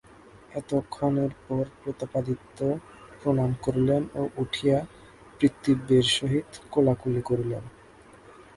[0.51, 2.57] এতক্ষণের পর প্রতাপাদিত্য
[3.19, 4.77] প্রণাম করিলেন ও উঠিয়া
[5.39, 7.63] পিতৃব্যের সহিত কোলাকুলি করিলেন।